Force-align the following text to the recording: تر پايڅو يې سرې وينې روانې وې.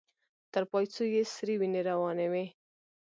تر 0.53 0.63
پايڅو 0.71 1.03
يې 1.13 1.21
سرې 1.35 1.55
وينې 1.59 1.81
روانې 1.89 2.27
وې. 2.31 2.45